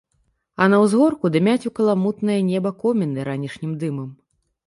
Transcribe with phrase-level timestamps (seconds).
[0.63, 4.09] А на ўзгорку дымяць у каламутнае неба коміны ранішнім дымам.